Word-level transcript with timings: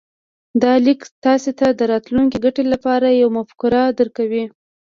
دا 0.61 0.73
ليک 0.85 1.01
تاسې 1.25 1.51
ته 1.59 1.67
د 1.71 1.81
راتلونکې 1.91 2.37
ګټې 2.45 2.63
لپاره 2.73 3.07
يوه 3.21 3.31
مفکوره 3.37 3.81
درکوي. 3.99 4.43